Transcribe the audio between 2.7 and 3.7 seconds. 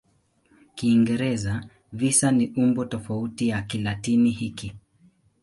tofauti la